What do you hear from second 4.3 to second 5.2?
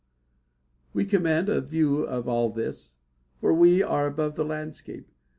the landscape.